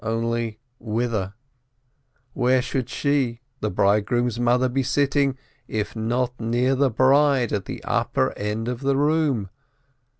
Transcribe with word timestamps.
Only 0.03 0.57
whither? 0.79 1.35
Where 2.33 2.63
should 2.63 2.89
she, 2.89 3.39
the 3.59 3.69
bridegroom's 3.69 4.39
mother, 4.39 4.67
be 4.67 4.81
sitting, 4.81 5.37
if 5.67 5.95
not 5.95 6.39
near 6.41 6.73
the 6.73 6.89
bride, 6.89 7.53
at 7.53 7.65
the 7.65 7.83
upper 7.83 8.35
end 8.35 8.67
of 8.67 8.79
the 8.81 8.97
room 8.97 9.51